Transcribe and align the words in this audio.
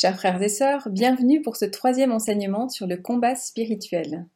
Chers 0.00 0.16
frères 0.16 0.40
et 0.40 0.48
sœurs, 0.48 0.88
bienvenue 0.90 1.42
pour 1.42 1.56
ce 1.56 1.64
troisième 1.64 2.12
enseignement 2.12 2.68
sur 2.68 2.86
le 2.86 2.98
combat 2.98 3.34
spirituel. 3.34 4.28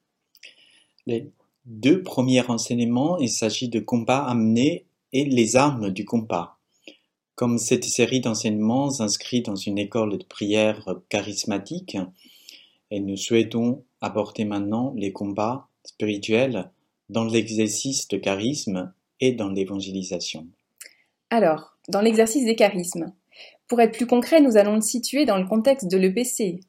Les 1.07 1.31
deux 1.67 2.03
premiers 2.03 2.45
enseignements, 2.51 3.17
il 3.19 3.29
s'agit 3.29 3.69
de 3.69 3.79
combat 3.79 4.25
amené 4.25 4.87
et 5.13 5.25
les 5.25 5.55
armes 5.55 5.91
du 5.91 6.05
combat. 6.05 6.57
Comme 7.37 7.59
cette 7.59 7.85
série 7.85 8.21
d'enseignements 8.21 8.91
s'inscrit 8.91 9.43
dans 9.43 9.55
une 9.55 9.79
école 9.79 10.19
de 10.19 10.25
prière 10.25 10.97
charismatique, 11.09 11.97
et 12.91 12.99
nous 12.99 13.17
souhaitons 13.17 13.85
aborder 14.01 14.45
maintenant 14.45 14.93
les 14.97 15.13
combats 15.13 15.69
spirituels 15.85 16.73
dans 17.09 17.23
l'exercice 17.23 18.09
de 18.09 18.17
charisme 18.17 18.93
et 19.21 19.31
dans 19.31 19.49
l'évangélisation. 19.49 20.49
Alors, 21.31 21.77
dans 21.89 22.01
l'exercice 22.01 22.47
des 22.47 22.57
charismes, 22.57 23.13
pour 23.73 23.81
être 23.81 23.97
plus 23.97 24.07
concret, 24.07 24.43
nous 24.43 24.59
allons 24.59 24.75
le 24.75 24.83
situer 24.83 25.25
dans 25.25 25.39
le 25.39 25.47
contexte 25.47 25.91
de 25.91 25.97
l'EPC. 25.97 26.61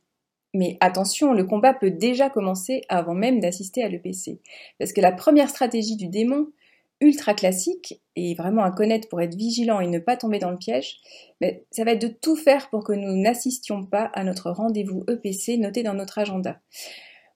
Mais 0.53 0.77
attention, 0.79 1.33
le 1.33 1.43
combat 1.43 1.73
peut 1.73 1.91
déjà 1.91 2.29
commencer 2.29 2.83
avant 2.87 3.13
même 3.13 3.41
d'assister 3.41 3.83
à 3.83 3.89
l'EPC. 3.89 4.39
Parce 4.79 4.93
que 4.93 5.01
la 5.01 5.11
première 5.11 5.49
stratégie 5.49 5.97
du 5.97 6.07
démon, 6.07 6.47
ultra 7.01 7.33
classique, 7.33 8.01
et 8.15 8.35
vraiment 8.35 8.63
à 8.63 8.71
connaître 8.71 9.09
pour 9.09 9.19
être 9.19 9.35
vigilant 9.35 9.81
et 9.81 9.87
ne 9.87 9.99
pas 9.99 10.15
tomber 10.15 10.39
dans 10.39 10.51
le 10.51 10.57
piège, 10.57 11.01
ça 11.71 11.83
va 11.83 11.91
être 11.91 12.01
de 12.01 12.07
tout 12.07 12.37
faire 12.37 12.69
pour 12.69 12.85
que 12.85 12.93
nous 12.93 13.21
n'assistions 13.21 13.83
pas 13.83 14.05
à 14.13 14.23
notre 14.23 14.49
rendez-vous 14.51 15.03
EPC 15.09 15.57
noté 15.57 15.83
dans 15.83 15.95
notre 15.95 16.19
agenda. 16.19 16.61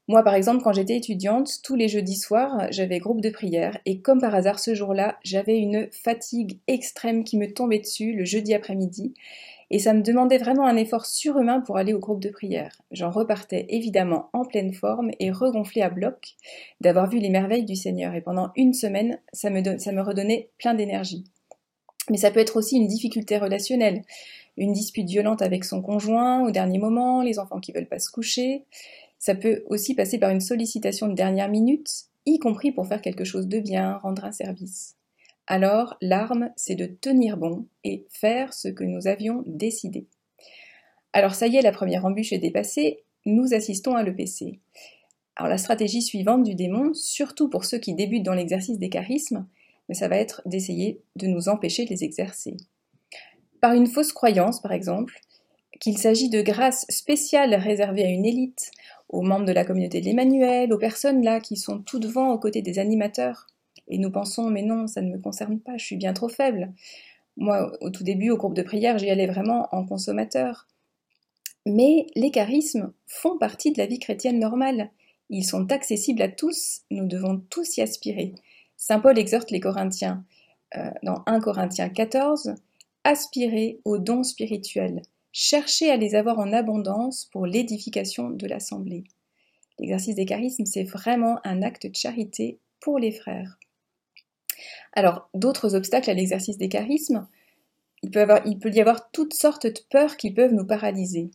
Moi, 0.10 0.24
par 0.24 0.36
exemple, 0.36 0.64
quand 0.64 0.72
j'étais 0.72 0.96
étudiante, 0.96 1.60
tous 1.64 1.76
les 1.76 1.90
jeudis 1.90 2.16
soirs, 2.16 2.68
j'avais 2.72 3.00
groupe 3.00 3.20
de 3.20 3.30
prière 3.30 3.78
et 3.86 4.00
comme 4.00 4.22
par 4.22 4.34
hasard 4.34 4.60
ce 4.60 4.74
jour-là, 4.74 5.18
j'avais 5.22 5.58
une 5.58 5.90
fatigue 5.92 6.60
extrême 6.68 7.26
qui 7.26 7.38
me 7.38 7.52
tombait 7.52 7.80
dessus 7.80 8.14
le 8.14 8.24
jeudi 8.24 8.54
après-midi 8.54 9.14
et 9.70 9.80
ça 9.80 9.94
me 9.94 10.02
demandait 10.02 10.38
vraiment 10.38 10.66
un 10.66 10.78
effort 10.78 11.06
surhumain 11.06 11.60
pour 11.60 11.78
aller 11.78 11.94
au 11.94 12.00
groupe 12.00 12.22
de 12.22 12.30
prière. 12.30 12.82
J'en 12.92 13.12
repartais 13.12 13.66
évidemment 13.68 14.30
en 14.32 14.46
pleine 14.46 14.74
forme 14.74 15.12
et 15.20 15.30
regonflé 15.30 15.82
à 15.82 15.90
bloc 15.90 16.36
d'avoir 16.80 17.10
vu 17.10 17.20
les 17.20 17.30
merveilles 17.30 17.66
du 17.66 17.76
Seigneur 17.76 18.16
et 18.16 18.22
pendant 18.22 18.52
une 18.56 18.74
semaine, 18.74 19.20
ça 19.34 19.50
me, 19.50 19.78
ça 19.78 19.92
me 19.92 20.02
redonnait 20.02 20.50
plein 20.58 20.74
d'énergie. 20.74 21.26
Mais 22.10 22.18
ça 22.18 22.32
peut 22.32 22.40
être 22.40 22.56
aussi 22.56 22.78
une 22.78 22.88
difficulté 22.88 23.38
relationnelle, 23.38 24.04
une 24.56 24.72
dispute 24.72 25.10
violente 25.10 25.42
avec 25.42 25.66
son 25.66 25.82
conjoint 25.82 26.48
au 26.48 26.52
dernier 26.52 26.80
moment, 26.80 27.22
les 27.22 27.38
enfants 27.38 27.60
qui 27.60 27.74
veulent 27.74 27.90
pas 27.90 28.00
se 28.00 28.10
coucher. 28.10 28.64
Ça 29.20 29.36
peut 29.36 29.64
aussi 29.68 29.96
passer 29.96 30.20
par 30.20 30.30
une 30.30 30.42
sollicitation 30.42 31.08
de 31.08 31.14
dernière 31.14 31.50
minute, 31.50 31.90
y 32.26 32.40
compris 32.40 32.72
pour 32.72 32.88
faire 32.88 33.02
quelque 33.02 33.24
chose 33.24 33.48
de 33.48 33.60
bien, 33.60 33.98
rendre 33.98 34.26
un 34.26 34.32
service. 34.32 34.96
Alors, 35.48 35.98
l'arme, 36.02 36.52
c'est 36.56 36.76
de 36.76 36.86
tenir 36.86 37.38
bon 37.38 37.68
et 37.84 38.06
faire 38.10 38.54
ce 38.54 38.68
que 38.68 38.84
nous 38.84 39.08
avions 39.08 39.44
décidé. 39.46 40.08
Alors 41.14 41.36
ça 41.36 41.48
y 41.48 41.56
est, 41.56 41.62
la 41.62 41.72
première 41.72 42.06
embûche 42.06 42.34
est 42.34 42.38
dépassée, 42.38 43.04
nous 43.26 43.54
assistons 43.54 43.96
à 43.96 44.04
l'EPC. 44.04 44.60
Alors 45.36 45.50
la 45.50 45.58
stratégie 45.58 46.02
suivante 46.02 46.44
du 46.44 46.54
démon, 46.54 46.94
surtout 46.94 47.50
pour 47.50 47.66
ceux 47.66 47.78
qui 47.78 47.94
débutent 47.94 48.26
dans 48.26 48.34
l'exercice 48.34 48.78
des 48.78 48.90
charismes, 48.90 49.48
mais 49.88 49.96
ça 49.96 50.10
va 50.10 50.18
être 50.18 50.42
d'essayer 50.46 51.02
de 51.16 51.28
nous 51.28 51.50
empêcher 51.50 51.86
de 51.86 51.90
les 51.90 52.04
exercer. 52.04 52.58
Par 53.62 53.74
une 53.74 53.88
fausse 53.88 54.14
croyance, 54.14 54.62
par 54.62 54.74
exemple, 54.74 55.20
qu'il 55.80 55.98
s'agit 55.98 56.30
de 56.30 56.42
grâces 56.42 56.86
spéciales 56.90 57.56
réservées 57.56 58.06
à 58.06 58.10
une 58.10 58.26
élite, 58.26 58.72
aux 59.10 59.22
membres 59.22 59.46
de 59.46 59.54
la 59.54 59.66
communauté 59.66 60.02
de 60.02 60.06
l'Emmanuel, 60.06 60.74
aux 60.74 60.78
personnes 60.78 61.24
là 61.24 61.40
qui 61.40 61.56
sont 61.56 61.80
tout 61.80 62.00
devant 62.00 62.32
aux 62.32 62.40
côtés 62.40 62.62
des 62.62 62.80
animateurs. 62.80 63.48
Et 63.88 63.98
nous 63.98 64.12
pensons, 64.12 64.50
mais 64.50 64.64
non, 64.64 64.88
ça 64.88 65.02
ne 65.02 65.12
me 65.12 65.20
concerne 65.20 65.60
pas, 65.60 65.78
je 65.78 65.86
suis 65.86 65.96
bien 65.96 66.14
trop 66.14 66.30
faible. 66.30 66.74
Moi, 67.38 67.72
au 67.82 67.90
tout 67.90 68.04
début, 68.04 68.32
au 68.32 68.38
groupe 68.38 68.56
de 68.56 68.64
prière, 68.64 68.98
j'y 68.98 69.10
allais 69.10 69.28
vraiment 69.28 69.68
en 69.72 69.86
consommateur. 69.86 70.68
Mais 71.66 72.08
les 72.16 72.32
charismes 72.32 72.94
font 73.06 73.38
partie 73.38 73.72
de 73.72 73.78
la 73.78 73.86
vie 73.86 74.00
chrétienne 74.00 74.40
normale. 74.40 74.90
Ils 75.30 75.46
sont 75.46 75.72
accessibles 75.72 76.22
à 76.22 76.30
tous, 76.30 76.82
nous 76.92 77.06
devons 77.06 77.42
tous 77.50 77.78
y 77.78 77.82
aspirer. 77.82 78.36
Saint 78.78 79.00
Paul 79.00 79.18
exhorte 79.18 79.52
les 79.52 79.60
Corinthiens, 79.60 80.24
euh, 80.76 80.92
dans 81.04 81.24
1 81.26 81.40
Corinthiens 81.40 81.90
14, 81.90 82.56
aspirer 83.04 83.80
aux 83.86 83.98
dons 83.98 84.24
spirituels, 84.24 85.02
cherchez 85.40 85.92
à 85.92 85.98
les 85.98 86.16
avoir 86.16 86.40
en 86.40 86.52
abondance 86.52 87.26
pour 87.26 87.46
l'édification 87.46 88.32
de 88.32 88.48
l'assemblée. 88.48 89.04
L'exercice 89.78 90.16
des 90.16 90.26
charismes, 90.26 90.66
c'est 90.66 90.84
vraiment 90.84 91.38
un 91.44 91.62
acte 91.62 91.86
de 91.86 91.96
charité 91.96 92.58
pour 92.80 92.98
les 92.98 93.12
frères. 93.12 93.60
Alors, 94.94 95.30
d'autres 95.36 95.76
obstacles 95.76 96.10
à 96.10 96.16
l'exercice 96.16 96.58
des 96.58 96.70
charismes, 96.70 97.28
il 98.02 98.10
peut, 98.10 98.26
y 98.74 98.82
avoir 98.82 99.12
toutes 99.12 99.36
sortes 99.36 99.68
de 99.68 99.80
peurs 99.92 100.18
qui 100.18 100.32
peuvent 100.32 100.56
nous 100.56 100.66
paralyser. 100.66 101.30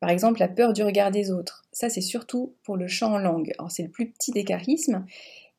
Par 0.00 0.10
exemple, 0.10 0.40
la 0.40 0.48
peur 0.48 0.72
du 0.72 0.82
regard 0.82 1.12
des 1.12 1.30
autres. 1.30 1.62
Ça, 1.70 1.88
c'est 1.88 2.00
surtout 2.00 2.56
pour 2.64 2.76
le 2.76 2.88
chant 2.88 3.12
en 3.12 3.18
langue. 3.18 3.52
Alors, 3.58 3.70
c'est 3.70 3.84
le 3.84 3.90
plus 3.90 4.10
petit 4.10 4.32
des 4.32 4.44
charismes. 4.44 5.06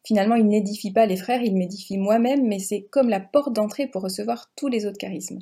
Finalement, 0.03 0.35
il 0.35 0.47
n'édifie 0.47 0.91
pas 0.91 1.05
les 1.05 1.15
frères, 1.15 1.41
il 1.41 1.55
m'édifie 1.55 1.97
moi-même, 1.97 2.45
mais 2.45 2.59
c'est 2.59 2.81
comme 2.81 3.07
la 3.07 3.21
porte 3.21 3.53
d'entrée 3.53 3.87
pour 3.87 4.01
recevoir 4.01 4.51
tous 4.57 4.67
les 4.67 4.85
autres 4.85 4.97
charismes. 4.97 5.39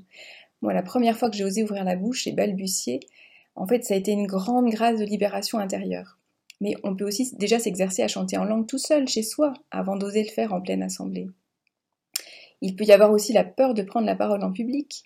Moi, 0.62 0.74
la 0.74 0.84
première 0.84 1.18
fois 1.18 1.30
que 1.30 1.38
j'ai 1.38 1.46
osé 1.46 1.64
ouvrir 1.64 1.84
la 1.84 1.96
bouche 1.96 2.28
et 2.28 2.32
balbutier, 2.32 3.00
en 3.56 3.68
fait, 3.68 3.84
ça 3.84 3.94
a 3.94 3.98
été 3.98 4.12
une 4.12 4.28
grande 4.28 4.70
grâce 4.70 5.00
de 5.00 5.06
libération 5.06 5.60
intérieure. 5.60 6.18
Mais 6.62 6.76
on 6.84 6.96
peut 6.96 7.06
aussi 7.06 7.36
déjà 7.38 7.60
s'exercer 7.60 8.04
à 8.04 8.08
chanter 8.08 8.38
en 8.38 8.44
langue 8.44 8.68
tout 8.68 8.78
seul, 8.78 9.08
chez 9.08 9.24
soi, 9.24 9.54
avant 9.72 9.96
d'oser 9.96 10.24
le 10.24 10.30
faire 10.30 10.54
en 10.54 10.62
pleine 10.62 10.84
assemblée. 10.84 11.28
Il 12.62 12.76
peut 12.76 12.84
y 12.84 12.92
avoir 12.92 13.12
aussi 13.12 13.32
la 13.32 13.46
peur 13.46 13.74
de 13.74 13.84
prendre 13.84 14.06
la 14.06 14.16
parole 14.16 14.44
en 14.44 14.52
public. 14.52 15.04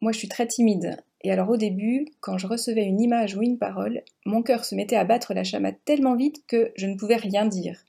Moi, 0.00 0.12
je 0.12 0.18
suis 0.18 0.28
très 0.28 0.46
timide. 0.46 0.96
Et 1.22 1.30
alors 1.30 1.50
au 1.50 1.58
début, 1.58 2.06
quand 2.20 2.38
je 2.38 2.46
recevais 2.46 2.84
une 2.84 3.00
image 3.00 3.36
ou 3.36 3.42
une 3.42 3.58
parole, 3.58 4.02
mon 4.24 4.42
cœur 4.42 4.64
se 4.64 4.74
mettait 4.74 4.96
à 4.96 5.04
battre 5.04 5.34
la 5.34 5.44
chamade 5.44 5.76
tellement 5.84 6.16
vite 6.16 6.46
que 6.46 6.72
je 6.76 6.86
ne 6.86 6.96
pouvais 6.96 7.16
rien 7.16 7.44
dire. 7.44 7.84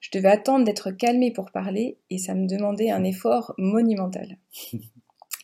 Je 0.00 0.10
devais 0.12 0.28
attendre 0.28 0.64
d'être 0.64 0.90
calmée 0.90 1.30
pour 1.30 1.52
parler 1.52 1.98
et 2.10 2.18
ça 2.18 2.34
me 2.34 2.48
demandait 2.48 2.90
un 2.90 3.04
effort 3.04 3.54
monumental. 3.58 4.38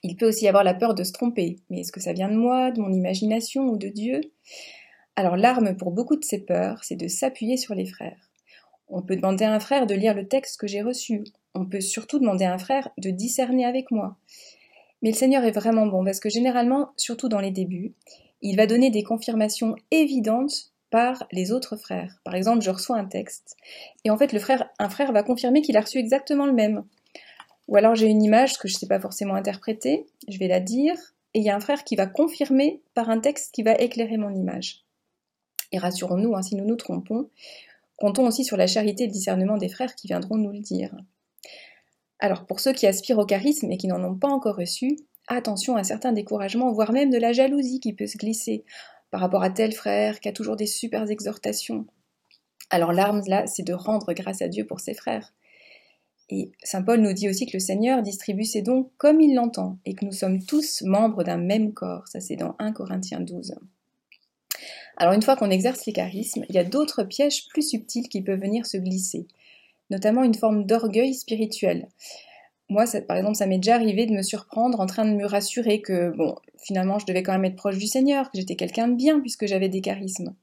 Il 0.03 0.17
peut 0.17 0.29
aussi 0.29 0.49
avoir 0.49 0.65
la 0.65 0.75
peur 0.75 0.95
de 0.95 1.05
se 1.05 1.13
tromper. 1.13 1.59
Mais 1.69 1.81
est-ce 1.81 1.93
que 1.93 2.01
ça 2.01 2.13
vient 2.13 2.31
de 2.31 2.37
moi, 2.37 2.71
de 2.71 2.81
mon 2.81 2.93
imagination 2.93 3.65
ou 3.65 3.77
de 3.77 3.89
Dieu? 3.89 4.21
Alors 5.17 5.37
l'arme 5.37 5.77
pour 5.77 5.91
beaucoup 5.91 6.17
de 6.17 6.25
ces 6.25 6.39
peurs, 6.39 6.83
c'est 6.85 6.97
de 6.97 7.09
s'appuyer 7.09 7.57
sur 7.57 7.75
les 7.75 7.87
frères. 7.87 8.31
On 8.89 9.03
peut 9.03 9.17
demander 9.17 9.45
à 9.45 9.53
un 9.53 9.61
frère 9.61 9.87
de 9.87 9.95
lire 9.95 10.15
le 10.15 10.27
texte 10.27 10.59
que 10.59 10.67
j'ai 10.67 10.83
reçu. 10.83 11.25
On 11.55 11.67
peut 11.67 11.81
surtout 11.81 12.19
demander 12.19 12.45
à 12.45 12.55
un 12.55 12.59
frère 12.59 12.89
de 12.99 13.11
discerner 13.11 13.65
avec 13.65 13.91
moi. 13.91 14.17
Mais 15.03 15.11
le 15.11 15.17
Seigneur 15.17 15.45
est 15.45 15.51
vraiment 15.51 15.87
bon 15.87 16.05
parce 16.05 16.21
que 16.21 16.29
généralement, 16.29 16.91
surtout 16.97 17.29
dans 17.29 17.41
les 17.41 17.51
débuts, 17.51 17.95
il 18.43 18.57
va 18.57 18.67
donner 18.67 18.91
des 18.91 19.03
confirmations 19.03 19.77
évidentes 19.91 20.73
par 20.91 21.27
les 21.31 21.53
autres 21.53 21.77
frères. 21.77 22.21
Par 22.25 22.35
exemple, 22.35 22.63
je 22.63 22.71
reçois 22.71 22.97
un 22.97 23.05
texte 23.05 23.57
et 24.05 24.11
en 24.11 24.17
fait, 24.17 24.35
un 24.79 24.89
frère 24.89 25.13
va 25.13 25.23
confirmer 25.23 25.63
qu'il 25.63 25.77
a 25.77 25.83
reçu 25.83 25.99
exactement 25.99 26.47
le 26.47 26.53
même. 26.53 26.85
Ou 27.71 27.77
alors 27.77 27.95
j'ai 27.95 28.09
une 28.09 28.23
image 28.23 28.59
que 28.59 28.67
je 28.67 28.75
ne 28.75 28.79
sais 28.81 28.89
pas 28.89 29.01
forcément 29.01 29.35
interpréter, 29.35 30.07
je 30.29 30.39
vais 30.39 30.49
la 30.49 30.59
dire, 30.59 30.97
et 31.35 31.39
il 31.39 31.45
y 31.45 31.51
a 31.51 31.57
un 31.57 31.61
frère 31.61 31.85
qui 31.85 31.95
va 31.95 32.07
confirmer 32.07 32.83
par 32.95 33.09
un 33.09 33.21
texte 33.21 33.55
qui 33.55 33.63
va 33.63 33.77
éclairer 33.77 34.17
mon 34.17 34.35
image. 34.35 34.85
Et 35.71 35.79
rassurons-nous, 35.79 36.35
hein, 36.35 36.43
si 36.43 36.57
nous 36.57 36.65
nous 36.65 36.75
trompons, 36.75 37.31
comptons 37.97 38.27
aussi 38.27 38.45
sur 38.45 38.57
la 38.57 38.67
charité 38.67 39.05
et 39.05 39.07
le 39.07 39.13
discernement 39.13 39.57
des 39.57 39.69
frères 39.69 39.95
qui 39.95 40.09
viendront 40.09 40.37
nous 40.37 40.51
le 40.51 40.59
dire. 40.59 40.97
Alors 42.19 42.45
pour 42.45 42.59
ceux 42.59 42.73
qui 42.73 42.89
aspirent 42.89 43.19
au 43.19 43.25
charisme 43.25 43.71
et 43.71 43.77
qui 43.77 43.87
n'en 43.87 44.03
ont 44.03 44.17
pas 44.17 44.29
encore 44.29 44.57
reçu, 44.57 44.99
attention 45.29 45.77
à 45.77 45.85
certains 45.85 46.13
découragements, 46.13 46.73
voire 46.73 46.91
même 46.91 47.11
de 47.11 47.19
la 47.19 47.33
jalousie 47.33 47.79
qui 47.79 47.93
peut 47.93 48.09
se 48.09 48.19
glisser 48.19 48.65
par 49.13 49.21
rapport 49.21 49.45
à 49.45 49.51
tel 49.51 49.73
frère 49.73 50.19
qui 50.19 50.29
a 50.29 50.33
toujours 50.33 50.57
des 50.57 50.67
super 50.67 51.09
exhortations. 51.09 51.87
Alors 52.69 52.93
l'arme 52.93 53.23
là, 53.29 53.47
c'est 53.47 53.63
de 53.63 53.73
rendre 53.73 54.13
grâce 54.13 54.43
à 54.43 54.49
Dieu 54.49 54.67
pour 54.67 54.81
ses 54.81 54.95
frères. 54.95 55.33
Et 56.31 56.53
Saint 56.63 56.83
Paul 56.83 57.01
nous 57.01 57.13
dit 57.13 57.29
aussi 57.29 57.45
que 57.47 57.57
le 57.57 57.61
Seigneur 57.61 58.03
distribue 58.03 58.45
ses 58.45 58.63
dons 58.63 58.91
comme 58.99 59.21
il 59.21 59.35
l'entend 59.35 59.79
et 59.85 59.95
que 59.95 60.05
nous 60.05 60.13
sommes 60.13 60.45
tous 60.45 60.83
membres 60.83 61.25
d'un 61.25 61.39
même 61.39 61.73
corps. 61.73 62.07
Ça, 62.07 62.21
c'est 62.21 62.37
dans 62.37 62.55
1 62.61 62.73
Corinthiens 62.73 63.21
12. 63.21 63.57
Alors, 64.97 65.13
une 65.13 65.23
fois 65.23 65.35
qu'on 65.35 65.51
exerce 65.51 65.87
les 65.87 65.93
charismes, 65.93 66.45
il 66.49 66.55
y 66.55 66.59
a 66.59 66.65
d'autres 66.65 67.03
pièges 67.03 67.49
plus 67.49 67.69
subtils 67.69 68.09
qui 68.09 68.23
peuvent 68.23 68.41
venir 68.41 68.67
se 68.67 68.77
glisser, 68.77 69.27
notamment 69.91 70.23
une 70.23 70.35
forme 70.35 70.67
d'orgueil 70.67 71.15
spirituel. 71.15 71.89
Moi, 72.69 72.85
par 73.09 73.17
exemple, 73.17 73.35
ça 73.35 73.47
m'est 73.47 73.59
déjà 73.59 73.75
arrivé 73.75 74.07
de 74.07 74.13
me 74.13 74.23
surprendre 74.23 74.79
en 74.79 74.87
train 74.87 75.05
de 75.05 75.17
me 75.17 75.27
rassurer 75.27 75.81
que, 75.81 76.15
bon, 76.17 76.37
finalement, 76.59 77.01
je 77.01 77.07
devais 77.07 77.25
quand 77.25 77.33
même 77.33 77.47
être 77.47 77.57
proche 77.57 77.79
du 77.79 77.89
Seigneur, 77.89 78.31
que 78.31 78.39
j'étais 78.39 78.55
quelqu'un 78.55 78.87
de 78.87 78.95
bien 78.95 79.19
puisque 79.19 79.47
j'avais 79.47 79.69
des 79.69 79.81
charismes. 79.81 80.37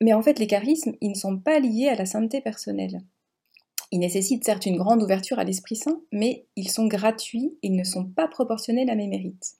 Mais 0.00 0.12
en 0.12 0.22
fait, 0.22 0.40
les 0.40 0.48
charismes, 0.48 0.94
ils 1.00 1.10
ne 1.10 1.14
sont 1.14 1.38
pas 1.38 1.60
liés 1.60 1.88
à 1.88 1.94
la 1.94 2.06
sainteté 2.06 2.40
personnelle. 2.40 3.02
Ils 3.90 4.00
nécessitent 4.00 4.44
certes 4.44 4.66
une 4.66 4.76
grande 4.76 5.02
ouverture 5.02 5.38
à 5.38 5.44
l'Esprit 5.44 5.76
Saint, 5.76 6.00
mais 6.12 6.46
ils 6.56 6.70
sont 6.70 6.86
gratuits 6.86 7.56
et 7.62 7.68
ils 7.68 7.76
ne 7.76 7.84
sont 7.84 8.04
pas 8.04 8.28
proportionnels 8.28 8.90
à 8.90 8.94
mes 8.94 9.06
mérites. 9.06 9.56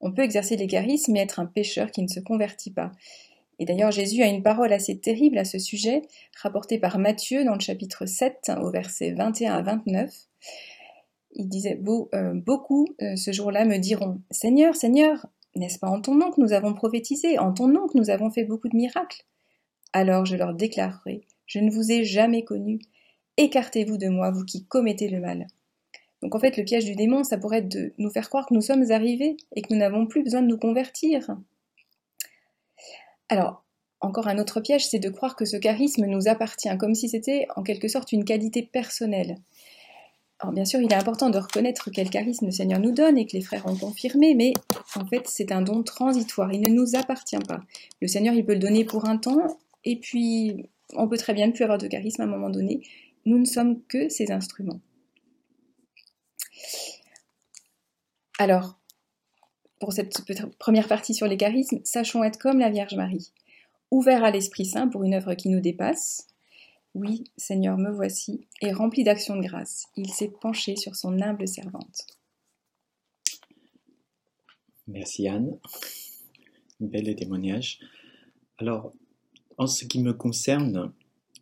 On 0.00 0.12
peut 0.12 0.22
exercer 0.22 0.56
les 0.56 0.66
charismes 0.66 1.16
et 1.16 1.20
être 1.20 1.38
un 1.38 1.46
pécheur 1.46 1.92
qui 1.92 2.02
ne 2.02 2.08
se 2.08 2.18
convertit 2.18 2.72
pas. 2.72 2.90
Et 3.60 3.64
d'ailleurs, 3.64 3.92
Jésus 3.92 4.22
a 4.22 4.26
une 4.26 4.42
parole 4.42 4.72
assez 4.72 4.98
terrible 4.98 5.38
à 5.38 5.44
ce 5.44 5.60
sujet, 5.60 6.02
rapportée 6.42 6.78
par 6.78 6.98
Matthieu 6.98 7.44
dans 7.44 7.54
le 7.54 7.60
chapitre 7.60 8.06
7, 8.06 8.50
au 8.60 8.70
verset 8.70 9.12
21 9.12 9.54
à 9.54 9.62
29. 9.62 10.12
Il 11.34 11.48
disait 11.48 11.80
euh, 12.14 12.34
Beaucoup 12.34 12.88
euh, 13.00 13.14
ce 13.14 13.30
jour-là 13.30 13.64
me 13.64 13.76
diront 13.76 14.20
Seigneur, 14.32 14.74
Seigneur, 14.74 15.26
N'est-ce 15.54 15.78
pas 15.78 15.88
en 15.88 16.00
ton 16.00 16.16
nom 16.16 16.32
que 16.32 16.40
nous 16.40 16.52
avons 16.52 16.74
prophétisé, 16.74 17.38
en 17.38 17.52
ton 17.52 17.68
nom 17.68 17.86
que 17.86 17.96
nous 17.96 18.10
avons 18.10 18.30
fait 18.30 18.44
beaucoup 18.44 18.68
de 18.68 18.76
miracles? 18.76 19.24
Alors 19.92 20.24
je 20.24 20.36
leur 20.36 20.54
déclarerai, 20.54 21.20
je 21.46 21.58
ne 21.58 21.70
vous 21.70 21.92
ai 21.92 22.04
jamais 22.04 22.44
connu, 22.44 22.80
écartez-vous 23.36 23.98
de 23.98 24.08
moi, 24.08 24.30
vous 24.30 24.44
qui 24.44 24.64
commettez 24.64 25.08
le 25.08 25.20
mal. 25.20 25.46
Donc 26.22 26.34
en 26.34 26.38
fait, 26.38 26.56
le 26.56 26.64
piège 26.64 26.84
du 26.84 26.94
démon, 26.94 27.24
ça 27.24 27.36
pourrait 27.36 27.58
être 27.58 27.68
de 27.68 27.92
nous 27.98 28.10
faire 28.10 28.28
croire 28.28 28.46
que 28.46 28.54
nous 28.54 28.60
sommes 28.60 28.90
arrivés 28.90 29.36
et 29.56 29.62
que 29.62 29.72
nous 29.72 29.78
n'avons 29.78 30.06
plus 30.06 30.22
besoin 30.22 30.42
de 30.42 30.46
nous 30.46 30.58
convertir. 30.58 31.36
Alors, 33.28 33.64
encore 34.00 34.28
un 34.28 34.38
autre 34.38 34.60
piège, 34.60 34.86
c'est 34.86 34.98
de 34.98 35.08
croire 35.08 35.36
que 35.36 35.44
ce 35.44 35.56
charisme 35.56 36.06
nous 36.06 36.28
appartient, 36.28 36.76
comme 36.78 36.94
si 36.94 37.08
c'était 37.08 37.46
en 37.56 37.62
quelque 37.62 37.88
sorte 37.88 38.12
une 38.12 38.24
qualité 38.24 38.62
personnelle. 38.62 39.36
Alors 40.40 40.52
bien 40.52 40.64
sûr, 40.64 40.80
il 40.80 40.90
est 40.90 40.96
important 40.96 41.30
de 41.30 41.38
reconnaître 41.38 41.88
quel 41.92 42.10
charisme 42.10 42.46
le 42.46 42.50
Seigneur 42.50 42.80
nous 42.80 42.90
donne 42.90 43.16
et 43.16 43.26
que 43.26 43.36
les 43.36 43.42
frères 43.42 43.64
ont 43.66 43.76
confirmé, 43.76 44.34
mais 44.34 44.52
en 44.96 45.06
fait, 45.06 45.28
c'est 45.28 45.52
un 45.52 45.62
don 45.62 45.84
transitoire, 45.84 46.52
il 46.52 46.60
ne 46.62 46.68
nous 46.68 46.96
appartient 46.96 47.38
pas. 47.46 47.60
Le 48.00 48.08
Seigneur, 48.08 48.34
il 48.34 48.44
peut 48.44 48.54
le 48.54 48.58
donner 48.58 48.84
pour 48.84 49.04
un 49.04 49.18
temps, 49.18 49.56
et 49.84 49.96
puis 49.96 50.68
on 50.94 51.06
peut 51.06 51.16
très 51.16 51.32
bien 51.32 51.46
ne 51.46 51.52
plus 51.52 51.62
avoir 51.62 51.78
de 51.78 51.86
charisme 51.86 52.22
à 52.22 52.24
un 52.24 52.28
moment 52.28 52.50
donné. 52.50 52.82
Nous 53.24 53.38
ne 53.38 53.44
sommes 53.44 53.82
que 53.84 54.08
ses 54.08 54.32
instruments. 54.32 54.80
Alors, 58.38 58.80
pour 59.78 59.92
cette 59.92 60.12
première 60.58 60.88
partie 60.88 61.14
sur 61.14 61.26
les 61.26 61.36
charismes, 61.36 61.80
sachons 61.84 62.24
être 62.24 62.38
comme 62.38 62.58
la 62.58 62.70
Vierge 62.70 62.94
Marie, 62.94 63.32
ouverts 63.90 64.24
à 64.24 64.30
l'Esprit 64.30 64.66
Saint 64.66 64.88
pour 64.88 65.04
une 65.04 65.14
œuvre 65.14 65.34
qui 65.34 65.48
nous 65.48 65.60
dépasse. 65.60 66.28
Oui, 66.94 67.24
Seigneur, 67.36 67.78
me 67.78 67.90
voici, 67.90 68.46
et 68.60 68.72
rempli 68.72 69.04
d'action 69.04 69.36
de 69.36 69.42
grâce, 69.42 69.86
il 69.96 70.12
s'est 70.12 70.32
penché 70.40 70.76
sur 70.76 70.94
son 70.94 71.20
humble 71.20 71.48
servante. 71.48 72.06
Merci 74.86 75.28
Anne. 75.28 75.58
Bel 76.80 77.14
témoignage. 77.14 77.78
Alors, 78.58 78.92
en 79.56 79.66
ce 79.66 79.84
qui 79.84 80.02
me 80.02 80.12
concerne, 80.12 80.92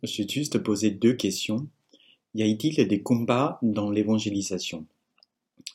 je 0.03 0.21
vais 0.21 0.29
juste 0.29 0.59
poser 0.59 0.91
deux 0.91 1.13
questions. 1.13 1.67
Y 2.33 2.43
a-t-il 2.43 2.87
des 2.87 3.01
combats 3.01 3.59
dans 3.61 3.89
l'évangélisation? 3.89 4.85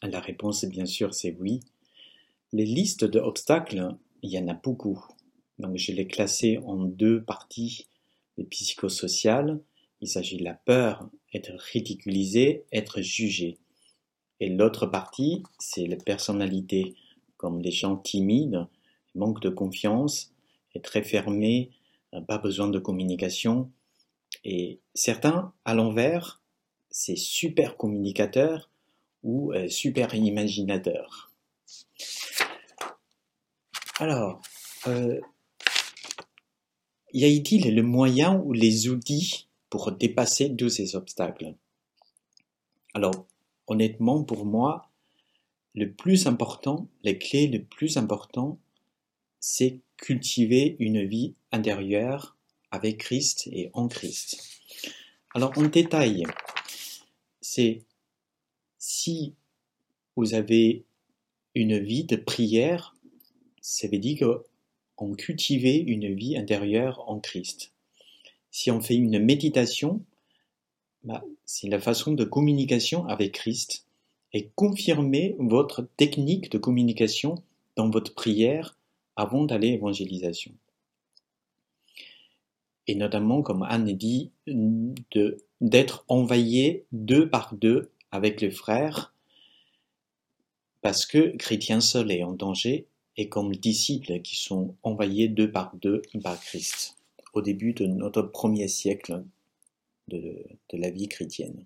La 0.02 0.20
réponse, 0.20 0.64
bien 0.64 0.87
sûr, 0.87 1.14
c'est 1.14 1.37
oui. 1.38 1.61
Les 2.52 2.64
listes 2.64 3.05
d'obstacles, 3.05 3.94
il 4.23 4.31
y 4.31 4.38
en 4.38 4.49
a 4.49 4.55
beaucoup. 4.55 5.05
Donc, 5.58 5.76
je 5.76 5.93
les 5.93 6.06
classées 6.06 6.58
en 6.58 6.76
deux 6.76 7.23
parties. 7.23 7.87
Les 8.37 8.44
psychosociales, 8.44 9.61
il 10.00 10.08
s'agit 10.08 10.37
de 10.37 10.44
la 10.44 10.55
peur, 10.55 11.08
être 11.32 11.52
ridiculisé, 11.73 12.64
être 12.73 13.00
jugé. 13.00 13.58
Et 14.40 14.49
l'autre 14.50 14.87
partie, 14.87 15.43
c'est 15.58 15.87
la 15.87 15.96
personnalité, 15.96 16.94
comme 17.37 17.61
les 17.61 17.70
gens 17.70 17.96
timides, 17.96 18.67
manque 19.14 19.40
de 19.40 19.49
confiance, 19.49 20.32
est 20.75 20.84
très 20.84 21.02
fermé, 21.02 21.70
pas 22.28 22.38
besoin 22.38 22.69
de 22.69 22.78
communication. 22.78 23.70
Et 24.48 24.78
certains, 24.94 25.52
à 25.64 25.75
l'envers, 25.75 26.40
c'est 26.88 27.16
super 27.16 27.76
communicateur, 27.76 28.70
ou 29.25 29.52
euh, 29.52 29.69
super 29.69 30.14
imaginateur. 30.14 31.32
Alors, 33.98 34.40
euh, 34.87 35.20
y 37.12 37.25
a-t-il 37.25 37.75
le 37.75 37.82
moyen 37.82 38.37
ou 38.37 38.52
les 38.52 38.88
outils 38.88 39.48
pour 39.69 39.90
dépasser 39.90 40.54
tous 40.54 40.69
ces 40.69 40.94
obstacles? 40.94 41.56
Alors, 42.94 43.26
honnêtement, 43.66 44.22
pour 44.22 44.46
moi, 44.46 44.92
le 45.75 45.90
plus 45.90 46.28
important, 46.28 46.87
les 47.02 47.19
clés 47.19 47.49
le 47.49 47.64
plus 47.64 47.96
important, 47.96 48.60
c'est 49.40 49.81
cultiver 49.96 50.76
une 50.78 51.04
vie 51.04 51.34
intérieure 51.50 52.37
avec 52.70 52.98
Christ 52.98 53.48
et 53.52 53.70
en 53.72 53.88
Christ. 53.88 54.60
Alors, 55.34 55.56
en 55.56 55.62
détail, 55.62 56.24
c'est 57.40 57.82
si 58.78 59.34
vous 60.16 60.34
avez 60.34 60.84
une 61.54 61.78
vie 61.78 62.04
de 62.04 62.16
prière, 62.16 62.94
ça 63.60 63.88
veut 63.88 63.98
dire 63.98 64.40
qu'on 64.94 65.14
cultive 65.14 65.64
une 65.64 66.14
vie 66.14 66.36
intérieure 66.36 67.08
en 67.08 67.18
Christ. 67.18 67.72
Si 68.50 68.70
on 68.70 68.80
fait 68.80 68.94
une 68.94 69.18
méditation, 69.18 70.04
bah, 71.04 71.24
c'est 71.44 71.68
la 71.68 71.80
façon 71.80 72.12
de 72.12 72.24
communication 72.24 73.06
avec 73.06 73.32
Christ 73.32 73.86
et 74.32 74.50
confirmer 74.54 75.36
votre 75.38 75.88
technique 75.96 76.50
de 76.50 76.58
communication 76.58 77.36
dans 77.76 77.90
votre 77.90 78.14
prière 78.14 78.76
avant 79.14 79.44
d'aller 79.44 79.68
évangélisation. 79.68 80.52
Et 82.86 82.94
notamment, 82.94 83.42
comme 83.42 83.62
Anne 83.62 83.92
dit, 83.92 84.30
d'être 85.60 86.04
envoyé 86.08 86.86
deux 86.92 87.28
par 87.28 87.54
deux 87.54 87.90
avec 88.10 88.40
les 88.40 88.50
frères, 88.50 89.14
parce 90.82 91.04
que 91.04 91.36
chrétien 91.36 91.80
seul 91.80 92.10
est 92.12 92.22
en 92.22 92.32
danger, 92.32 92.86
et 93.16 93.28
comme 93.28 93.56
disciples 93.56 94.20
qui 94.20 94.36
sont 94.36 94.74
envoyés 94.82 95.28
deux 95.28 95.50
par 95.50 95.74
deux 95.76 96.02
par 96.22 96.40
Christ, 96.40 96.96
au 97.32 97.42
début 97.42 97.72
de 97.72 97.86
notre 97.86 98.22
premier 98.22 98.68
siècle 98.68 99.24
de, 100.08 100.44
de 100.68 100.78
la 100.78 100.90
vie 100.90 101.08
chrétienne. 101.08 101.64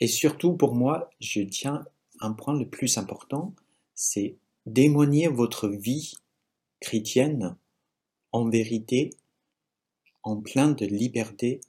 Et 0.00 0.06
surtout 0.06 0.54
pour 0.54 0.74
moi, 0.74 1.10
je 1.20 1.42
tiens 1.42 1.84
un 2.20 2.32
point 2.32 2.58
le 2.58 2.68
plus 2.68 2.98
important, 2.98 3.54
c'est 3.94 4.36
d'émoigner 4.66 5.28
votre 5.28 5.68
vie 5.68 6.14
chrétienne 6.80 7.56
en 8.32 8.48
vérité, 8.48 9.10
en 10.22 10.40
plein 10.40 10.70
de 10.70 10.86
liberté 10.86 11.60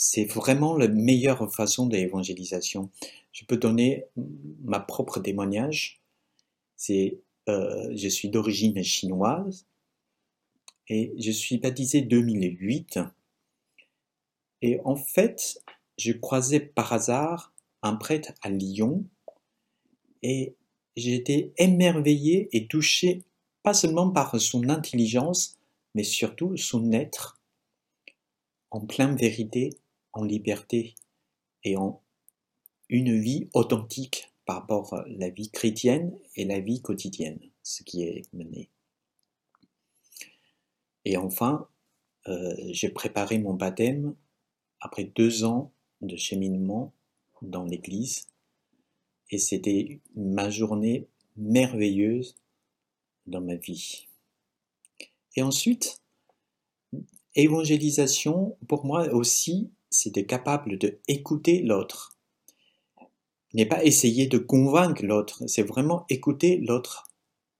c'est 0.00 0.26
vraiment 0.26 0.76
la 0.76 0.86
meilleure 0.86 1.52
façon 1.52 1.88
d'évangélisation. 1.88 2.88
Je 3.32 3.44
peux 3.44 3.56
donner 3.56 4.04
ma 4.62 4.78
propre 4.78 5.18
témoignage. 5.18 6.00
C'est, 6.76 7.18
euh, 7.48 7.92
je 7.96 8.06
suis 8.06 8.28
d'origine 8.28 8.80
chinoise 8.84 9.66
et 10.86 11.12
je 11.18 11.32
suis 11.32 11.58
baptisé 11.58 12.00
2008. 12.00 13.00
Et 14.62 14.78
en 14.84 14.94
fait, 14.94 15.60
je 15.98 16.12
croisais 16.12 16.60
par 16.60 16.92
hasard 16.92 17.52
un 17.82 17.96
prêtre 17.96 18.30
à 18.42 18.50
Lyon 18.50 19.04
et 20.22 20.54
j'ai 20.96 21.16
été 21.16 21.52
émerveillé 21.58 22.48
et 22.56 22.68
touché 22.68 23.24
pas 23.64 23.74
seulement 23.74 24.10
par 24.10 24.40
son 24.40 24.68
intelligence, 24.68 25.57
mais 25.98 26.04
surtout 26.04 26.56
son 26.56 26.92
être 26.92 27.42
en 28.70 28.86
pleine 28.86 29.16
vérité 29.16 29.70
en 30.12 30.22
liberté 30.22 30.94
et 31.64 31.76
en 31.76 32.00
une 32.88 33.18
vie 33.18 33.48
authentique 33.52 34.32
par 34.44 34.60
rapport 34.60 34.94
à 34.94 35.04
la 35.08 35.28
vie 35.28 35.50
chrétienne 35.50 36.16
et 36.36 36.44
la 36.44 36.60
vie 36.60 36.80
quotidienne, 36.82 37.40
ce 37.64 37.82
qui 37.82 38.04
est 38.04 38.32
mené. 38.32 38.70
Et 41.04 41.16
enfin, 41.16 41.66
euh, 42.28 42.54
j'ai 42.68 42.90
préparé 42.90 43.40
mon 43.40 43.54
baptême 43.54 44.14
après 44.78 45.02
deux 45.02 45.42
ans 45.42 45.72
de 46.00 46.14
cheminement 46.14 46.92
dans 47.42 47.64
l'Église 47.64 48.28
et 49.32 49.38
c'était 49.38 49.98
ma 50.14 50.48
journée 50.48 51.08
merveilleuse 51.36 52.36
dans 53.26 53.40
ma 53.40 53.56
vie. 53.56 54.07
Et 55.36 55.42
ensuite, 55.42 56.00
évangélisation, 57.34 58.56
pour 58.66 58.84
moi 58.84 59.08
aussi, 59.12 59.70
c'est 59.90 60.14
d'être 60.14 60.26
capable 60.26 60.78
d'écouter 60.78 61.62
l'autre. 61.62 62.16
N'est 63.54 63.66
pas 63.66 63.84
essayer 63.84 64.26
de 64.26 64.38
convaincre 64.38 65.04
l'autre, 65.04 65.46
c'est 65.46 65.62
vraiment 65.62 66.04
écouter 66.08 66.58
l'autre 66.58 67.04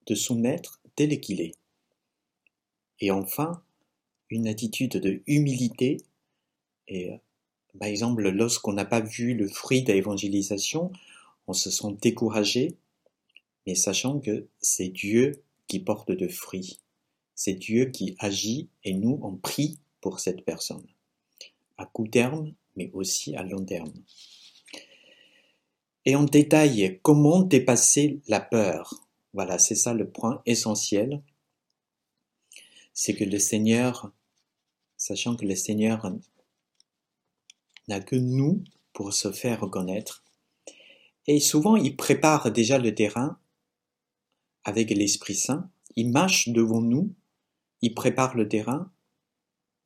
de 0.07 0.15
son 0.15 0.45
être 0.45 0.81
tel 0.97 1.19
qu'il 1.21 1.41
est. 1.41 1.55
Et 3.01 3.11
enfin, 3.11 3.63
une 4.31 4.49
attitude 4.49 4.97
de 4.99 5.23
humilité. 5.27 5.99
Et, 6.89 7.11
par 7.79 7.89
exemple, 7.89 8.29
lorsqu'on 8.29 8.73
n'a 8.73 8.85
pas 8.85 9.01
vu 9.01 9.35
le 9.35 9.49
fruit 9.49 9.83
de 9.83 9.93
l'évangélisation, 9.93 10.93
on 11.47 11.53
se 11.53 11.71
sent 11.71 11.97
découragé, 12.03 12.77
mais 13.67 13.75
sachant 13.75 14.21
que 14.21 14.47
c'est 14.61 14.89
Dieu 14.89 15.43
qui 15.67 15.81
porte 15.81 16.11
de 16.11 16.29
fruits. 16.29 16.81
C'est 17.39 17.55
Dieu 17.55 17.85
qui 17.85 18.17
agit 18.19 18.69
et 18.83 18.95
nous, 18.95 19.21
on 19.23 19.37
prie 19.37 19.79
pour 20.01 20.19
cette 20.19 20.45
personne 20.45 20.85
à 21.77 21.87
court 21.87 22.11
terme, 22.11 22.53
mais 22.75 22.91
aussi 22.93 23.37
à 23.37 23.45
long 23.45 23.65
terme. 23.65 23.93
Et 26.05 26.17
en 26.17 26.25
détail, 26.25 26.99
comment 27.01 27.43
dépasser 27.43 28.21
la 28.27 28.41
peur 28.41 28.93
Voilà, 29.35 29.61
c'est 29.61 29.77
ça 29.77 29.95
le 29.95 30.11
point 30.11 30.43
essentiel. 30.47 31.23
C'est 32.93 33.15
que 33.15 33.23
le 33.23 33.39
Seigneur, 33.39 34.11
sachant 34.97 35.37
que 35.37 35.47
le 35.47 35.55
Seigneur 35.55 36.13
n'a 37.87 38.01
que 38.01 38.17
nous 38.17 38.65
pour 38.93 39.13
se 39.13 39.31
faire 39.31 39.61
reconnaître, 39.61 40.25
et 41.29 41.39
souvent 41.39 41.77
il 41.77 41.95
prépare 41.95 42.51
déjà 42.51 42.79
le 42.79 42.93
terrain 42.97 43.39
avec 44.65 44.91
l'Esprit 44.91 45.37
Saint, 45.37 45.71
il 45.95 46.11
marche 46.11 46.49
devant 46.49 46.81
nous, 46.81 47.15
il 47.83 47.95
prépare 47.95 48.37
le 48.37 48.49
terrain, 48.49 48.91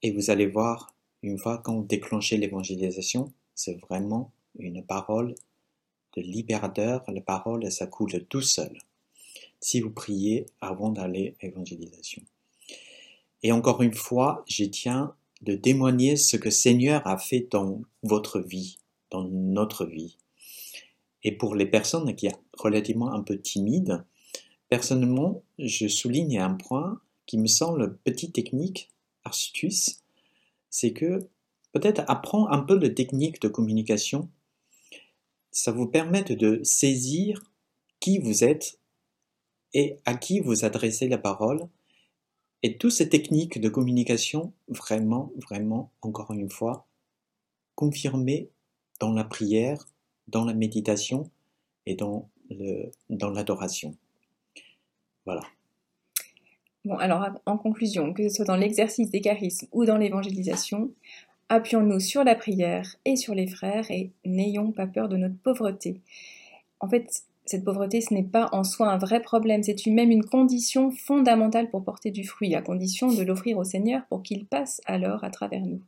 et 0.03 0.11
vous 0.11 0.31
allez 0.31 0.47
voir, 0.47 0.95
une 1.23 1.39
fois 1.39 1.59
qu'on 1.59 1.83
déclenchez 1.83 2.37
l'évangélisation, 2.37 3.33
c'est 3.55 3.79
vraiment 3.81 4.33
une 4.59 4.85
parole 4.85 5.35
de 6.17 6.23
libérateur, 6.23 7.05
la 7.09 7.21
parole, 7.21 7.71
ça 7.71 7.87
coule 7.87 8.25
tout 8.27 8.43
seul. 8.43 8.79
Si 9.61 9.81
vous 9.81 9.91
priez 9.91 10.47
avant 10.61 10.91
d'aller 10.91 11.37
à 11.41 11.47
l'évangélisation. 11.47 12.23
Et 13.43 13.53
encore 13.53 13.83
une 13.83 13.95
fois, 13.95 14.45
je 14.49 14.65
tiens 14.65 15.15
de 15.41 15.55
témoigner 15.55 16.17
ce 16.17 16.37
que 16.37 16.51
Seigneur 16.51 17.07
a 17.07 17.19
fait 17.19 17.49
dans 17.51 17.83
votre 18.03 18.41
vie, 18.41 18.79
dans 19.11 19.25
notre 19.25 19.87
vie. 19.87 20.19
Et 21.25 21.33
pour 21.33 21.55
les 21.55 21.67
personnes 21.67 22.15
qui 22.15 22.29
sont 22.29 22.39
relativement 22.55 23.13
un 23.13 23.23
peu 23.23 23.41
timides, 23.41 24.05
personnellement, 24.69 25.43
je 25.59 25.87
souligne 25.89 26.39
un 26.39 26.55
point 26.55 27.01
qui 27.27 27.39
me 27.39 27.47
semble 27.47 27.97
petite 27.99 28.35
technique, 28.35 28.91
astuce, 29.25 30.03
c'est 30.71 30.93
que 30.93 31.29
peut-être 31.73 32.03
apprendre 32.09 32.51
un 32.51 32.61
peu 32.61 32.79
de 32.79 32.89
technique 32.89 33.41
de 33.41 33.49
communication, 33.49 34.29
ça 35.51 35.73
vous 35.73 35.87
permet 35.87 36.23
de 36.23 36.61
saisir 36.65 37.43
qui 38.01 38.19
vous 38.19 38.43
êtes 38.45 38.79
et 39.75 39.99
à 40.05 40.15
qui 40.15 40.41
vous 40.41 40.65
adressez 40.65 41.09
la 41.09 41.19
parole. 41.19 41.69
Et 42.63 42.79
toutes 42.79 42.93
ces 42.93 43.09
techniques 43.09 43.61
de 43.61 43.69
communication, 43.69 44.53
vraiment, 44.69 45.33
vraiment, 45.37 45.91
encore 46.01 46.33
une 46.33 46.51
fois, 46.51 46.87
confirmées 47.75 48.51
dans 49.01 49.13
la 49.13 49.25
prière, 49.25 49.85
dans 50.29 50.45
la 50.45 50.55
méditation 50.55 51.31
et 51.87 51.97
dans 51.97 52.31
l'adoration. 53.11 53.97
Voilà. 55.25 55.43
Bon, 56.85 56.97
alors 56.97 57.29
en 57.47 57.57
conclusion, 57.59 58.13
que 58.13 58.29
ce 58.29 58.37
soit 58.37 58.45
dans 58.45 58.57
l'exercice 58.57 59.11
des 59.11 59.21
charismes 59.21 59.69
ou 59.73 59.85
dans 59.85 59.97
l'évangélisation, 59.97 60.91
appuyons-nous 61.49 62.01
sur 62.01 62.25
la 62.25 62.35
prière 62.35 62.97
et 63.05 63.15
sur 63.15 63.35
les 63.35 63.47
frères 63.47 63.91
et 63.91 64.11
n'ayons 64.25 64.73
pas 64.73 64.87
peur 64.87 65.09
de 65.09 65.17
notre 65.17 65.37
pauvreté. 65.37 66.01
En 66.81 66.89
fait, 66.89 67.23
cette 67.45 67.65
pauvreté, 67.65 68.01
ce 68.01 68.15
n'est 68.15 68.25
pas 68.25 68.49
en 68.53 68.65
soi 68.65 68.89
un 68.89 68.99
vrai 68.99 69.21
problème, 69.21 69.63
c'est 69.63 69.87
même 69.87 70.11
une 70.11 70.25
condition 70.25 70.91
fondamentale 70.91 71.71
pour 71.71 71.85
porter 71.85 72.11
du 72.11 72.25
fruit, 72.25 72.55
à 72.55 72.63
condition 72.63 73.13
de 73.13 73.23
l'offrir 73.23 73.59
au 73.59 73.65
Seigneur 73.65 74.05
pour 74.07 74.23
qu'il 74.23 74.47
passe 74.47 74.81
alors 74.87 75.23
à 75.23 75.31
travers 75.31 75.65
nous. 75.65 75.83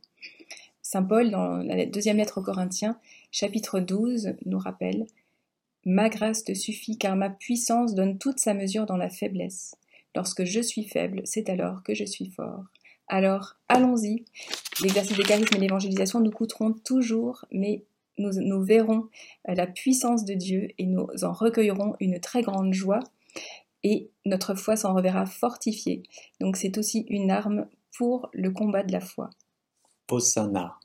Saint 0.81 1.03
Paul, 1.03 1.31
dans 1.31 1.57
la 1.57 1.85
deuxième 1.85 2.17
lettre 2.17 2.39
aux 2.39 2.43
Corinthiens, 2.43 2.97
chapitre 3.31 3.79
12, 3.79 4.35
nous 4.45 4.59
rappelle 4.59 5.07
Ma 5.85 6.09
grâce 6.09 6.43
te 6.43 6.53
suffit, 6.53 6.97
car 6.97 7.15
ma 7.15 7.29
puissance 7.29 7.95
donne 7.95 8.17
toute 8.17 8.39
sa 8.39 8.53
mesure 8.53 8.85
dans 8.85 8.97
la 8.97 9.09
faiblesse. 9.09 9.75
Lorsque 10.15 10.45
je 10.45 10.61
suis 10.61 10.83
faible, 10.83 11.21
c'est 11.25 11.49
alors 11.49 11.83
que 11.83 11.93
je 11.93 12.05
suis 12.05 12.29
fort. 12.29 12.63
Alors, 13.07 13.55
allons-y. 13.67 14.25
L'exercice 14.81 15.17
des 15.17 15.23
charismes 15.23 15.55
et 15.55 15.59
l'évangélisation 15.59 16.19
nous 16.19 16.31
coûteront 16.31 16.73
toujours, 16.73 17.45
mais 17.51 17.83
nous, 18.17 18.63
verrons 18.63 19.09
euh, 19.49 19.55
la 19.55 19.67
puissance 19.67 20.25
de 20.25 20.33
Dieu 20.33 20.69
et 20.77 20.85
nous 20.85 21.07
en 21.23 21.33
recueillerons 21.33 21.95
une 21.99 22.19
très 22.19 22.41
grande 22.41 22.73
joie. 22.73 23.01
Et 23.83 24.09
notre 24.25 24.55
foi 24.55 24.75
s'en 24.75 24.95
reverra 24.95 25.25
fortifiée. 25.25 26.01
Donc 26.39 26.57
c'est 26.57 26.77
aussi 26.77 27.05
une 27.09 27.29
arme 27.29 27.67
pour 27.95 28.29
le 28.33 28.49
combat 28.51 28.83
de 28.83 28.91
la 28.91 29.01
foi. 29.01 29.29
Hosanna. 30.09 30.79